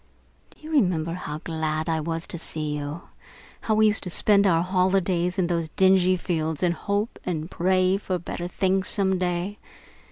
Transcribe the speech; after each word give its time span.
"Do 0.49 0.57
you 0.63 0.71
remember 0.71 1.13
how 1.13 1.41
glad 1.43 1.87
I 1.87 1.99
was 1.99 2.25
to 2.25 2.39
see 2.39 2.75
you? 2.75 3.03
How 3.61 3.75
we 3.75 3.85
used 3.85 4.01
to 4.05 4.09
spend 4.09 4.47
our 4.47 4.63
holidays 4.63 5.35
out 5.35 5.39
in 5.43 5.45
those 5.45 5.69
dingy 5.69 6.17
fields 6.17 6.63
and 6.63 6.73
hope 6.73 7.19
and 7.23 7.51
pray 7.51 7.97
for 7.97 8.17
better 8.17 8.47
things 8.47 8.87
some 8.87 9.19
day? 9.19 9.59